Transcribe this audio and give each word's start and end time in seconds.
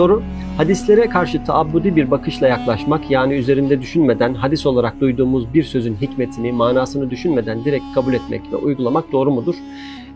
Soru, 0.00 0.22
hadislere 0.56 1.08
karşı 1.08 1.44
taabbudi 1.44 1.96
bir 1.96 2.10
bakışla 2.10 2.48
yaklaşmak 2.48 3.10
yani 3.10 3.34
üzerinde 3.34 3.80
düşünmeden 3.80 4.34
hadis 4.34 4.66
olarak 4.66 5.00
duyduğumuz 5.00 5.54
bir 5.54 5.62
sözün 5.62 5.96
hikmetini, 5.96 6.52
manasını 6.52 7.10
düşünmeden 7.10 7.64
direkt 7.64 7.84
kabul 7.94 8.14
etmek 8.14 8.52
ve 8.52 8.56
uygulamak 8.56 9.12
doğru 9.12 9.30
mudur? 9.30 9.54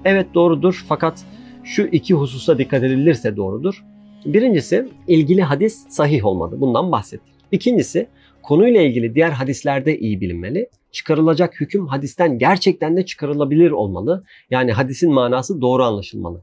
Evet 0.04 0.26
doğrudur 0.34 0.84
fakat 0.88 1.24
şu 1.64 1.82
iki 1.82 2.14
hususa 2.14 2.58
dikkat 2.58 2.82
edilirse 2.82 3.36
doğrudur. 3.36 3.84
Birincisi 4.26 4.88
ilgili 5.06 5.42
hadis 5.42 5.86
sahih 5.88 6.24
olmalı. 6.24 6.60
Bundan 6.60 6.92
bahsettik. 6.92 7.34
İkincisi 7.52 8.06
konuyla 8.42 8.80
ilgili 8.80 9.14
diğer 9.14 9.30
hadislerde 9.30 9.98
iyi 9.98 10.20
bilinmeli. 10.20 10.68
Çıkarılacak 10.92 11.60
hüküm 11.60 11.86
hadisten 11.86 12.38
gerçekten 12.38 12.96
de 12.96 13.04
çıkarılabilir 13.06 13.70
olmalı. 13.70 14.24
Yani 14.50 14.72
hadisin 14.72 15.12
manası 15.12 15.60
doğru 15.60 15.82
anlaşılmalı. 15.82 16.42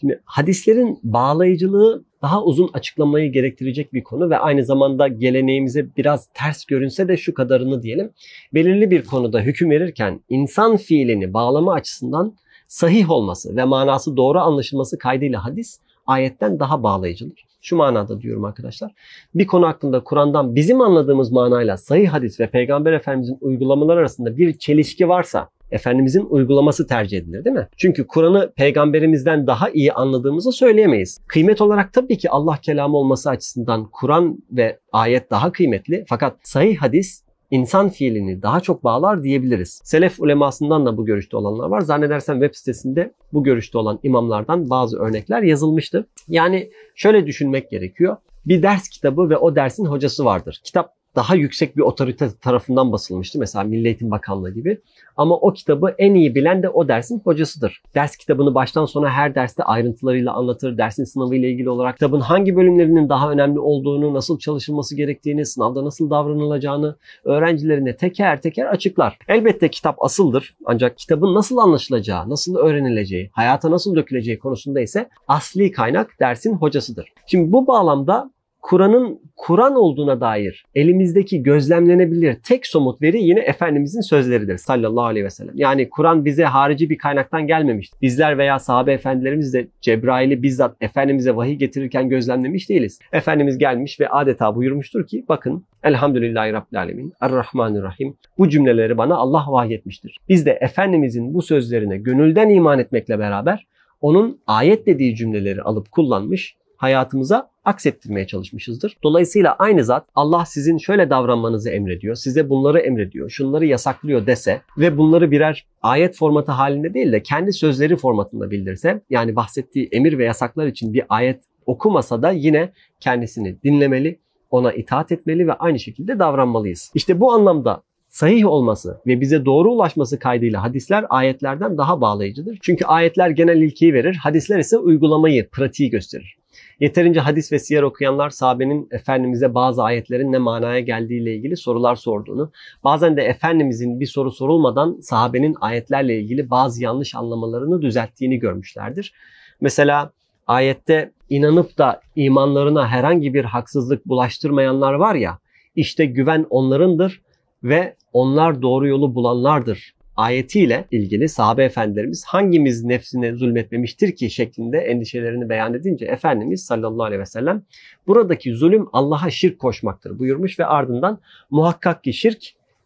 Şimdi 0.00 0.20
hadislerin 0.24 0.98
bağlayıcılığı 1.02 2.04
daha 2.22 2.44
uzun 2.44 2.70
açıklamayı 2.72 3.32
gerektirecek 3.32 3.92
bir 3.92 4.04
konu 4.04 4.30
ve 4.30 4.38
aynı 4.38 4.64
zamanda 4.64 5.08
geleneğimize 5.08 5.96
biraz 5.96 6.28
ters 6.34 6.64
görünse 6.64 7.08
de 7.08 7.16
şu 7.16 7.34
kadarını 7.34 7.82
diyelim. 7.82 8.10
Belirli 8.54 8.90
bir 8.90 9.04
konuda 9.04 9.40
hüküm 9.40 9.70
verirken 9.70 10.20
insan 10.28 10.76
fiilini 10.76 11.34
bağlama 11.34 11.72
açısından 11.72 12.36
sahih 12.68 13.10
olması 13.10 13.56
ve 13.56 13.64
manası 13.64 14.16
doğru 14.16 14.38
anlaşılması 14.38 14.98
kaydıyla 14.98 15.44
hadis 15.44 15.80
ayetten 16.06 16.60
daha 16.60 16.82
bağlayıcıdır. 16.82 17.44
Şu 17.60 17.76
manada 17.76 18.20
diyorum 18.20 18.44
arkadaşlar. 18.44 18.92
Bir 19.34 19.46
konu 19.46 19.66
hakkında 19.66 20.04
Kur'an'dan 20.04 20.54
bizim 20.54 20.80
anladığımız 20.80 21.32
manayla 21.32 21.76
sahih 21.76 22.08
hadis 22.08 22.40
ve 22.40 22.50
Peygamber 22.50 22.92
Efendimizin 22.92 23.38
uygulamalar 23.40 23.96
arasında 23.96 24.36
bir 24.36 24.58
çelişki 24.58 25.08
varsa 25.08 25.48
Efendimizin 25.70 26.26
uygulaması 26.30 26.86
tercih 26.86 27.18
edilir 27.18 27.44
değil 27.44 27.56
mi? 27.56 27.68
Çünkü 27.76 28.06
Kur'an'ı 28.06 28.52
peygamberimizden 28.56 29.46
daha 29.46 29.70
iyi 29.70 29.92
anladığımızı 29.92 30.52
söyleyemeyiz. 30.52 31.20
Kıymet 31.26 31.60
olarak 31.60 31.92
tabii 31.92 32.18
ki 32.18 32.30
Allah 32.30 32.56
kelamı 32.62 32.96
olması 32.96 33.30
açısından 33.30 33.88
Kur'an 33.92 34.38
ve 34.50 34.78
ayet 34.92 35.30
daha 35.30 35.52
kıymetli. 35.52 36.04
Fakat 36.08 36.36
sahih 36.42 36.76
hadis 36.76 37.23
insan 37.50 37.88
fiilini 37.88 38.42
daha 38.42 38.60
çok 38.60 38.84
bağlar 38.84 39.22
diyebiliriz. 39.22 39.80
Selef 39.84 40.20
ulemasından 40.20 40.86
da 40.86 40.96
bu 40.96 41.04
görüşte 41.04 41.36
olanlar 41.36 41.68
var. 41.68 41.80
Zannedersem 41.80 42.40
web 42.40 42.54
sitesinde 42.54 43.12
bu 43.32 43.44
görüşte 43.44 43.78
olan 43.78 43.98
imamlardan 44.02 44.70
bazı 44.70 44.98
örnekler 44.98 45.42
yazılmıştı. 45.42 46.06
Yani 46.28 46.70
şöyle 46.94 47.26
düşünmek 47.26 47.70
gerekiyor. 47.70 48.16
Bir 48.46 48.62
ders 48.62 48.88
kitabı 48.88 49.30
ve 49.30 49.36
o 49.36 49.56
dersin 49.56 49.84
hocası 49.84 50.24
vardır. 50.24 50.60
Kitap 50.64 50.93
daha 51.16 51.34
yüksek 51.34 51.76
bir 51.76 51.82
otorite 51.82 52.28
tarafından 52.40 52.92
basılmıştı. 52.92 53.38
Mesela 53.38 53.64
Milli 53.64 53.86
Eğitim 53.86 54.10
Bakanlığı 54.10 54.50
gibi. 54.54 54.80
Ama 55.16 55.36
o 55.36 55.52
kitabı 55.52 55.94
en 55.98 56.14
iyi 56.14 56.34
bilen 56.34 56.62
de 56.62 56.68
o 56.68 56.88
dersin 56.88 57.20
hocasıdır. 57.24 57.82
Ders 57.94 58.16
kitabını 58.16 58.54
baştan 58.54 58.84
sona 58.84 59.10
her 59.10 59.34
derste 59.34 59.62
ayrıntılarıyla 59.62 60.32
anlatır. 60.32 60.78
Dersin 60.78 61.04
sınavı 61.04 61.36
ile 61.36 61.50
ilgili 61.50 61.70
olarak 61.70 61.94
kitabın 61.94 62.20
hangi 62.20 62.56
bölümlerinin 62.56 63.08
daha 63.08 63.30
önemli 63.30 63.58
olduğunu, 63.58 64.14
nasıl 64.14 64.38
çalışılması 64.38 64.96
gerektiğini, 64.96 65.46
sınavda 65.46 65.84
nasıl 65.84 66.10
davranılacağını 66.10 66.96
öğrencilerine 67.24 67.96
teker 67.96 68.40
teker 68.40 68.66
açıklar. 68.66 69.18
Elbette 69.28 69.68
kitap 69.70 70.02
asıldır. 70.02 70.54
Ancak 70.64 70.98
kitabın 70.98 71.34
nasıl 71.34 71.58
anlaşılacağı, 71.58 72.30
nasıl 72.30 72.56
öğrenileceği, 72.56 73.30
hayata 73.32 73.70
nasıl 73.70 73.96
döküleceği 73.96 74.38
konusunda 74.38 74.80
ise 74.80 75.08
asli 75.28 75.72
kaynak 75.72 76.20
dersin 76.20 76.54
hocasıdır. 76.54 77.12
Şimdi 77.26 77.52
bu 77.52 77.66
bağlamda 77.66 78.30
Kur'an'ın 78.64 79.20
Kur'an 79.36 79.74
olduğuna 79.74 80.20
dair 80.20 80.64
elimizdeki 80.74 81.42
gözlemlenebilir 81.42 82.34
tek 82.34 82.66
somut 82.66 83.02
veri 83.02 83.22
yine 83.22 83.40
Efendimizin 83.40 84.00
sözleridir 84.00 84.58
sallallahu 84.58 85.04
aleyhi 85.04 85.24
ve 85.24 85.30
sellem. 85.30 85.54
Yani 85.56 85.90
Kur'an 85.90 86.24
bize 86.24 86.44
harici 86.44 86.90
bir 86.90 86.98
kaynaktan 86.98 87.46
gelmemiştir. 87.46 87.98
Bizler 88.02 88.38
veya 88.38 88.58
sahabe 88.58 88.92
efendilerimiz 88.92 89.54
de 89.54 89.68
Cebrail'i 89.80 90.42
bizzat 90.42 90.76
Efendimiz'e 90.80 91.36
vahiy 91.36 91.54
getirirken 91.54 92.08
gözlemlemiş 92.08 92.68
değiliz. 92.68 92.98
Efendimiz 93.12 93.58
gelmiş 93.58 94.00
ve 94.00 94.08
adeta 94.08 94.56
buyurmuştur 94.56 95.06
ki 95.06 95.24
bakın 95.28 95.64
Elhamdülillahi 95.82 96.52
Rabbil 96.52 96.78
Alemin, 96.78 97.12
Errahmanirrahim. 97.20 98.16
Bu 98.38 98.48
cümleleri 98.48 98.98
bana 98.98 99.16
Allah 99.16 99.44
vahyetmiştir. 99.48 100.16
Biz 100.28 100.46
de 100.46 100.58
Efendimizin 100.60 101.34
bu 101.34 101.42
sözlerine 101.42 101.96
gönülden 101.96 102.48
iman 102.50 102.78
etmekle 102.78 103.18
beraber 103.18 103.66
onun 104.00 104.40
ayet 104.46 104.86
dediği 104.86 105.16
cümleleri 105.16 105.62
alıp 105.62 105.92
kullanmış, 105.92 106.56
hayatımıza 106.84 107.50
aksettirmeye 107.64 108.26
çalışmışızdır. 108.26 108.96
Dolayısıyla 109.02 109.56
aynı 109.58 109.84
zat 109.84 110.06
Allah 110.14 110.44
sizin 110.44 110.78
şöyle 110.78 111.10
davranmanızı 111.10 111.70
emrediyor, 111.70 112.14
size 112.14 112.50
bunları 112.50 112.80
emrediyor, 112.80 113.30
şunları 113.30 113.66
yasaklıyor 113.66 114.26
dese 114.26 114.60
ve 114.78 114.98
bunları 114.98 115.30
birer 115.30 115.66
ayet 115.82 116.16
formatı 116.16 116.52
halinde 116.52 116.94
değil 116.94 117.12
de 117.12 117.22
kendi 117.22 117.52
sözleri 117.52 117.96
formatında 117.96 118.50
bildirse, 118.50 119.00
yani 119.10 119.36
bahsettiği 119.36 119.88
emir 119.92 120.18
ve 120.18 120.24
yasaklar 120.24 120.66
için 120.66 120.94
bir 120.94 121.04
ayet 121.08 121.42
okumasa 121.66 122.22
da 122.22 122.30
yine 122.30 122.72
kendisini 123.00 123.62
dinlemeli, 123.62 124.18
ona 124.50 124.72
itaat 124.72 125.12
etmeli 125.12 125.46
ve 125.46 125.52
aynı 125.52 125.78
şekilde 125.78 126.18
davranmalıyız. 126.18 126.92
İşte 126.94 127.20
bu 127.20 127.32
anlamda 127.32 127.82
sahih 128.08 128.46
olması 128.46 129.00
ve 129.06 129.20
bize 129.20 129.44
doğru 129.44 129.72
ulaşması 129.72 130.18
kaydıyla 130.18 130.62
hadisler 130.62 131.04
ayetlerden 131.08 131.78
daha 131.78 132.00
bağlayıcıdır. 132.00 132.58
Çünkü 132.62 132.84
ayetler 132.84 133.30
genel 133.30 133.56
ilkeyi 133.56 133.94
verir, 133.94 134.14
hadisler 134.22 134.58
ise 134.58 134.78
uygulamayı, 134.78 135.48
pratiği 135.48 135.90
gösterir. 135.90 136.36
Yeterince 136.80 137.20
hadis 137.20 137.52
ve 137.52 137.58
siyer 137.58 137.82
okuyanlar 137.82 138.30
sahabenin 138.30 138.88
Efendimiz'e 138.90 139.54
bazı 139.54 139.82
ayetlerin 139.82 140.32
ne 140.32 140.38
manaya 140.38 140.80
geldiğiyle 140.80 141.34
ilgili 141.34 141.56
sorular 141.56 141.96
sorduğunu, 141.96 142.52
bazen 142.84 143.16
de 143.16 143.22
Efendimiz'in 143.22 144.00
bir 144.00 144.06
soru 144.06 144.30
sorulmadan 144.30 145.00
sahabenin 145.00 145.56
ayetlerle 145.60 146.20
ilgili 146.20 146.50
bazı 146.50 146.82
yanlış 146.82 147.14
anlamalarını 147.14 147.82
düzelttiğini 147.82 148.38
görmüşlerdir. 148.38 149.14
Mesela 149.60 150.12
ayette 150.46 151.12
inanıp 151.30 151.78
da 151.78 152.00
imanlarına 152.16 152.88
herhangi 152.88 153.34
bir 153.34 153.44
haksızlık 153.44 154.06
bulaştırmayanlar 154.06 154.92
var 154.92 155.14
ya, 155.14 155.38
işte 155.76 156.06
güven 156.06 156.46
onlarındır 156.50 157.22
ve 157.62 157.96
onlar 158.12 158.62
doğru 158.62 158.88
yolu 158.88 159.14
bulanlardır 159.14 159.94
ayetiyle 160.16 160.84
ilgili 160.90 161.28
sahabe 161.28 161.64
efendilerimiz 161.64 162.24
hangimiz 162.24 162.84
nefsine 162.84 163.34
zulmetmemiştir 163.34 164.16
ki 164.16 164.30
şeklinde 164.30 164.78
endişelerini 164.78 165.48
beyan 165.48 165.74
edince 165.74 166.04
Efendimiz 166.04 166.64
sallallahu 166.64 167.04
aleyhi 167.04 167.20
ve 167.20 167.26
sellem 167.26 167.62
buradaki 168.06 168.54
zulüm 168.54 168.86
Allah'a 168.92 169.30
şirk 169.30 169.58
koşmaktır 169.58 170.18
buyurmuş 170.18 170.58
ve 170.58 170.66
ardından 170.66 171.20
muhakkak 171.50 172.04
ki 172.04 172.12
şirk 172.12 172.42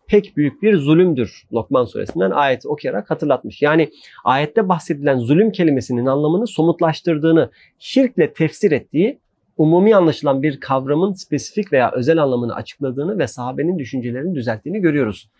pek 0.08 0.36
büyük 0.36 0.62
bir 0.62 0.76
zulümdür. 0.76 1.42
Lokman 1.52 1.84
suresinden 1.84 2.30
ayeti 2.30 2.68
okuyarak 2.68 3.10
hatırlatmış. 3.10 3.62
Yani 3.62 3.90
ayette 4.24 4.68
bahsedilen 4.68 5.18
zulüm 5.18 5.52
kelimesinin 5.52 6.06
anlamını 6.06 6.46
somutlaştırdığını, 6.46 7.50
şirkle 7.78 8.32
tefsir 8.32 8.72
ettiği 8.72 9.18
umumi 9.58 9.96
anlaşılan 9.96 10.42
bir 10.42 10.60
kavramın 10.60 11.12
spesifik 11.12 11.72
veya 11.72 11.90
özel 11.92 12.22
anlamını 12.22 12.54
açıkladığını 12.54 13.18
ve 13.18 13.26
sahabenin 13.26 13.78
düşüncelerini 13.78 14.34
düzelttiğini 14.34 14.80
görüyoruz. 14.80 15.30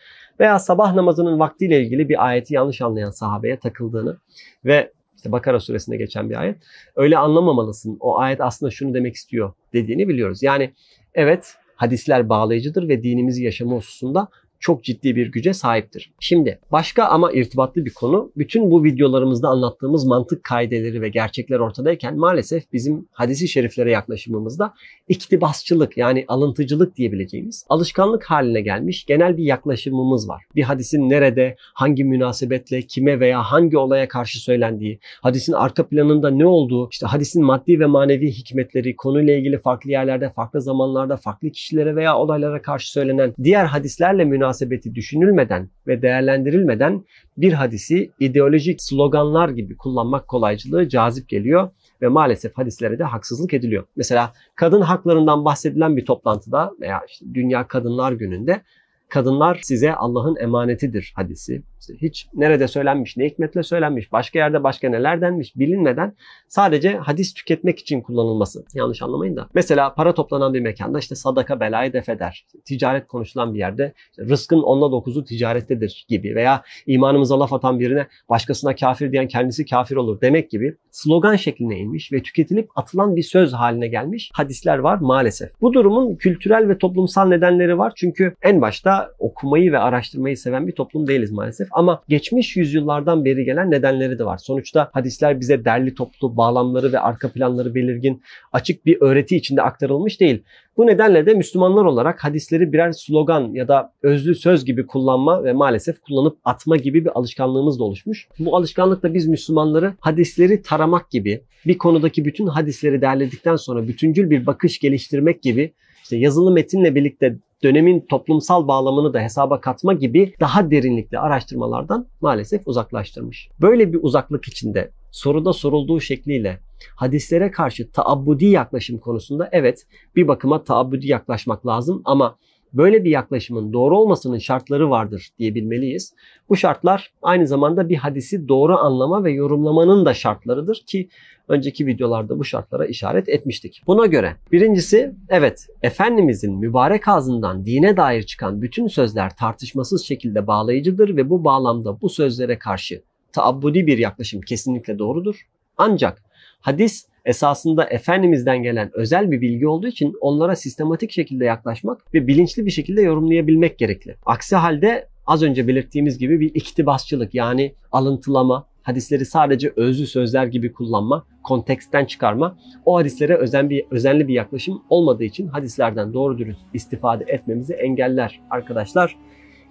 Veya 0.40 0.58
sabah 0.58 0.94
namazının 0.94 1.38
vaktiyle 1.38 1.82
ilgili 1.82 2.08
bir 2.08 2.26
ayeti 2.26 2.54
yanlış 2.54 2.82
anlayan 2.82 3.10
sahabeye 3.10 3.58
takıldığını 3.58 4.16
ve 4.64 4.92
işte 5.16 5.32
Bakara 5.32 5.60
suresinde 5.60 5.96
geçen 5.96 6.30
bir 6.30 6.40
ayet. 6.40 6.56
Öyle 6.96 7.18
anlamamalısın. 7.18 7.96
O 8.00 8.18
ayet 8.18 8.40
aslında 8.40 8.70
şunu 8.70 8.94
demek 8.94 9.14
istiyor 9.14 9.52
dediğini 9.72 10.08
biliyoruz. 10.08 10.42
Yani 10.42 10.72
evet 11.14 11.54
hadisler 11.76 12.28
bağlayıcıdır 12.28 12.88
ve 12.88 13.02
dinimizi 13.02 13.44
yaşama 13.44 13.76
hususunda 13.76 14.28
çok 14.60 14.84
ciddi 14.84 15.16
bir 15.16 15.26
güce 15.32 15.54
sahiptir. 15.54 16.12
Şimdi 16.20 16.58
başka 16.72 17.04
ama 17.04 17.32
irtibatlı 17.32 17.84
bir 17.84 17.94
konu. 17.94 18.32
Bütün 18.36 18.70
bu 18.70 18.84
videolarımızda 18.84 19.48
anlattığımız 19.48 20.04
mantık 20.04 20.44
kaideleri 20.44 21.02
ve 21.02 21.08
gerçekler 21.08 21.58
ortadayken 21.58 22.16
maalesef 22.16 22.72
bizim 22.72 23.08
hadisi 23.12 23.48
şeriflere 23.48 23.90
yaklaşımımızda 23.90 24.74
iktibasçılık 25.08 25.96
yani 25.96 26.24
alıntıcılık 26.28 26.96
diyebileceğimiz 26.96 27.66
alışkanlık 27.68 28.24
haline 28.24 28.60
gelmiş 28.60 29.04
genel 29.06 29.36
bir 29.36 29.44
yaklaşımımız 29.44 30.28
var. 30.28 30.44
Bir 30.54 30.62
hadisin 30.62 31.10
nerede, 31.10 31.56
hangi 31.58 32.04
münasebetle, 32.04 32.82
kime 32.82 33.20
veya 33.20 33.42
hangi 33.42 33.78
olaya 33.78 34.08
karşı 34.08 34.38
söylendiği, 34.42 34.98
hadisin 35.22 35.52
arka 35.52 35.88
planında 35.88 36.30
ne 36.30 36.46
olduğu, 36.46 36.88
işte 36.90 37.06
hadisin 37.06 37.44
maddi 37.44 37.80
ve 37.80 37.86
manevi 37.86 38.30
hikmetleri, 38.32 38.96
konuyla 38.96 39.34
ilgili 39.34 39.58
farklı 39.58 39.90
yerlerde, 39.90 40.30
farklı 40.30 40.60
zamanlarda, 40.60 41.16
farklı 41.16 41.50
kişilere 41.50 41.96
veya 41.96 42.18
olaylara 42.18 42.62
karşı 42.62 42.92
söylenen 42.92 43.34
diğer 43.42 43.64
hadislerle 43.64 44.24
münasebet 44.24 44.47
münasebeti 44.48 44.94
düşünülmeden 44.94 45.70
ve 45.86 46.02
değerlendirilmeden 46.02 47.04
bir 47.36 47.52
hadisi 47.52 48.10
ideolojik 48.20 48.82
sloganlar 48.82 49.48
gibi 49.48 49.76
kullanmak 49.76 50.28
kolaycılığı 50.28 50.88
cazip 50.88 51.28
geliyor 51.28 51.70
ve 52.02 52.08
maalesef 52.08 52.52
hadislere 52.54 52.98
de 52.98 53.04
haksızlık 53.04 53.54
ediliyor. 53.54 53.84
Mesela 53.96 54.32
kadın 54.54 54.80
haklarından 54.80 55.44
bahsedilen 55.44 55.96
bir 55.96 56.04
toplantıda 56.04 56.72
veya 56.80 57.00
işte 57.08 57.26
Dünya 57.34 57.68
Kadınlar 57.68 58.12
Günü'nde 58.12 58.62
kadınlar 59.08 59.60
size 59.62 59.94
Allah'ın 59.94 60.36
emanetidir 60.36 61.12
hadisi. 61.16 61.62
Hiç 62.02 62.26
nerede 62.34 62.68
söylenmiş, 62.68 63.16
ne 63.16 63.26
hikmetle 63.26 63.62
söylenmiş, 63.62 64.12
başka 64.12 64.38
yerde 64.38 64.62
başka 64.62 64.88
neler 64.88 65.20
denmiş 65.20 65.56
bilinmeden 65.56 66.14
sadece 66.48 66.96
hadis 66.96 67.34
tüketmek 67.34 67.78
için 67.78 68.00
kullanılması. 68.00 68.64
Yanlış 68.74 69.02
anlamayın 69.02 69.36
da. 69.36 69.48
Mesela 69.54 69.94
para 69.94 70.14
toplanan 70.14 70.54
bir 70.54 70.60
mekanda 70.60 70.98
işte 70.98 71.14
sadaka 71.14 71.60
belayı 71.60 71.92
def 71.92 72.08
eder. 72.08 72.46
Ticaret 72.64 73.08
konuşulan 73.08 73.54
bir 73.54 73.58
yerde 73.58 73.92
rızkın 74.18 74.62
onda 74.62 74.92
dokuzu 74.92 75.24
ticarettedir 75.24 76.06
gibi 76.08 76.34
veya 76.34 76.62
imanımıza 76.86 77.40
laf 77.40 77.52
atan 77.52 77.80
birine 77.80 78.06
başkasına 78.28 78.74
kafir 78.76 79.12
diyen 79.12 79.28
kendisi 79.28 79.66
kafir 79.66 79.96
olur 79.96 80.20
demek 80.20 80.50
gibi 80.50 80.76
slogan 80.90 81.36
şekline 81.36 81.78
inmiş 81.78 82.12
ve 82.12 82.22
tüketilip 82.22 82.68
atılan 82.76 83.16
bir 83.16 83.22
söz 83.22 83.52
haline 83.52 83.88
gelmiş 83.88 84.30
hadisler 84.32 84.78
var 84.78 84.98
maalesef. 84.98 85.50
Bu 85.60 85.72
durumun 85.72 86.16
kültürel 86.16 86.68
ve 86.68 86.78
toplumsal 86.78 87.28
nedenleri 87.28 87.78
var. 87.78 87.92
Çünkü 87.96 88.34
en 88.42 88.60
başta 88.60 89.10
okumayı 89.18 89.72
ve 89.72 89.78
araştırmayı 89.78 90.36
seven 90.36 90.66
bir 90.66 90.72
toplum 90.72 91.06
değiliz 91.06 91.30
maalesef. 91.68 91.78
Ama 91.78 92.02
geçmiş 92.08 92.56
yüzyıllardan 92.56 93.24
beri 93.24 93.44
gelen 93.44 93.70
nedenleri 93.70 94.18
de 94.18 94.24
var. 94.24 94.38
Sonuçta 94.38 94.90
hadisler 94.92 95.40
bize 95.40 95.64
derli 95.64 95.94
toplu 95.94 96.36
bağlamları 96.36 96.92
ve 96.92 96.98
arka 96.98 97.32
planları 97.32 97.74
belirgin, 97.74 98.22
açık 98.52 98.86
bir 98.86 99.00
öğreti 99.00 99.36
içinde 99.36 99.62
aktarılmış 99.62 100.20
değil. 100.20 100.42
Bu 100.76 100.86
nedenle 100.86 101.26
de 101.26 101.34
Müslümanlar 101.34 101.84
olarak 101.84 102.24
hadisleri 102.24 102.72
birer 102.72 102.92
slogan 102.92 103.52
ya 103.54 103.68
da 103.68 103.92
özlü 104.02 104.34
söz 104.34 104.64
gibi 104.64 104.86
kullanma 104.86 105.44
ve 105.44 105.52
maalesef 105.52 106.00
kullanıp 106.00 106.38
atma 106.44 106.76
gibi 106.76 107.04
bir 107.04 107.10
alışkanlığımız 107.18 107.78
da 107.78 107.84
oluşmuş. 107.84 108.28
Bu 108.38 108.56
alışkanlıkla 108.56 109.14
biz 109.14 109.26
Müslümanları 109.26 109.94
hadisleri 110.00 110.62
taramak 110.62 111.10
gibi, 111.10 111.40
bir 111.66 111.78
konudaki 111.78 112.24
bütün 112.24 112.46
hadisleri 112.46 113.00
derledikten 113.00 113.56
sonra 113.56 113.88
bütüncül 113.88 114.30
bir 114.30 114.46
bakış 114.46 114.78
geliştirmek 114.78 115.42
gibi 115.42 115.72
işte 116.08 116.16
yazılı 116.16 116.50
metinle 116.50 116.94
birlikte 116.94 117.38
dönemin 117.62 118.00
toplumsal 118.00 118.68
bağlamını 118.68 119.14
da 119.14 119.20
hesaba 119.20 119.60
katma 119.60 119.92
gibi 119.92 120.34
daha 120.40 120.70
derinlikli 120.70 121.18
araştırmalardan 121.18 122.06
maalesef 122.20 122.62
uzaklaştırmış. 122.68 123.48
Böyle 123.60 123.92
bir 123.92 123.98
uzaklık 124.02 124.44
içinde 124.44 124.90
soruda 125.10 125.52
sorulduğu 125.52 126.00
şekliyle 126.00 126.60
hadislere 126.96 127.50
karşı 127.50 127.90
taabbudi 127.92 128.46
yaklaşım 128.46 128.98
konusunda 128.98 129.48
evet 129.52 129.86
bir 130.16 130.28
bakıma 130.28 130.64
taabbudi 130.64 131.08
yaklaşmak 131.08 131.66
lazım 131.66 132.02
ama 132.04 132.36
böyle 132.72 133.04
bir 133.04 133.10
yaklaşımın 133.10 133.72
doğru 133.72 133.98
olmasının 133.98 134.38
şartları 134.38 134.90
vardır 134.90 135.28
diyebilmeliyiz. 135.38 136.14
Bu 136.48 136.56
şartlar 136.56 137.12
aynı 137.22 137.46
zamanda 137.46 137.88
bir 137.88 137.96
hadisi 137.96 138.48
doğru 138.48 138.76
anlama 138.76 139.24
ve 139.24 139.32
yorumlamanın 139.32 140.04
da 140.04 140.14
şartlarıdır 140.14 140.82
ki 140.86 141.08
önceki 141.48 141.86
videolarda 141.86 142.38
bu 142.38 142.44
şartlara 142.44 142.86
işaret 142.86 143.28
etmiştik. 143.28 143.82
Buna 143.86 144.06
göre 144.06 144.36
birincisi 144.52 145.14
evet 145.28 145.66
Efendimizin 145.82 146.54
mübarek 146.58 147.08
ağzından 147.08 147.66
dine 147.66 147.96
dair 147.96 148.22
çıkan 148.22 148.62
bütün 148.62 148.86
sözler 148.86 149.36
tartışmasız 149.36 150.04
şekilde 150.04 150.46
bağlayıcıdır 150.46 151.16
ve 151.16 151.30
bu 151.30 151.44
bağlamda 151.44 152.00
bu 152.00 152.08
sözlere 152.08 152.58
karşı 152.58 153.02
taabbudi 153.32 153.86
bir 153.86 153.98
yaklaşım 153.98 154.40
kesinlikle 154.40 154.98
doğrudur. 154.98 155.46
Ancak 155.76 156.22
hadis 156.60 157.06
esasında 157.24 157.84
Efendimiz'den 157.84 158.62
gelen 158.62 158.90
özel 158.94 159.30
bir 159.30 159.40
bilgi 159.40 159.68
olduğu 159.68 159.86
için 159.86 160.14
onlara 160.20 160.56
sistematik 160.56 161.10
şekilde 161.10 161.44
yaklaşmak 161.44 162.14
ve 162.14 162.26
bilinçli 162.26 162.66
bir 162.66 162.70
şekilde 162.70 163.02
yorumlayabilmek 163.02 163.78
gerekli. 163.78 164.16
Aksi 164.26 164.56
halde 164.56 165.08
az 165.26 165.42
önce 165.42 165.68
belirttiğimiz 165.68 166.18
gibi 166.18 166.40
bir 166.40 166.54
iktibasçılık 166.54 167.34
yani 167.34 167.74
alıntılama, 167.92 168.66
hadisleri 168.82 169.24
sadece 169.24 169.72
özlü 169.76 170.06
sözler 170.06 170.46
gibi 170.46 170.72
kullanma, 170.72 171.24
konteksten 171.42 172.04
çıkarma, 172.04 172.58
o 172.84 172.96
hadislere 172.96 173.36
özen 173.36 173.70
bir, 173.70 173.84
özenli 173.90 174.28
bir 174.28 174.34
yaklaşım 174.34 174.82
olmadığı 174.90 175.24
için 175.24 175.46
hadislerden 175.46 176.14
doğru 176.14 176.38
dürüst 176.38 176.60
istifade 176.74 177.24
etmemizi 177.28 177.74
engeller 177.74 178.40
arkadaşlar. 178.50 179.16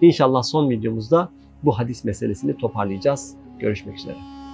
İnşallah 0.01 0.43
son 0.43 0.69
videomuzda 0.69 1.29
bu 1.63 1.79
hadis 1.79 2.03
meselesini 2.03 2.57
toparlayacağız. 2.57 3.35
Görüşmek 3.59 3.97
üzere. 3.97 4.46